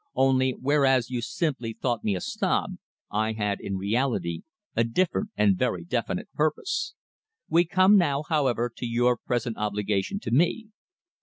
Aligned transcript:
Only, 0.15 0.53
whereas 0.59 1.11
you 1.11 1.21
simply 1.21 1.73
thought 1.73 2.03
me 2.03 2.15
a 2.15 2.21
snob, 2.21 2.77
I 3.11 3.33
had 3.33 3.59
in 3.61 3.77
reality 3.77 4.41
a 4.75 4.83
different 4.83 5.29
and 5.37 5.55
very 5.55 5.83
definite 5.83 6.31
purpose. 6.33 6.95
We 7.47 7.65
come 7.65 7.97
now, 7.97 8.23
however, 8.23 8.71
to 8.77 8.85
your 8.87 9.15
present 9.15 9.57
obligation 9.57 10.19
to 10.21 10.31
me. 10.31 10.69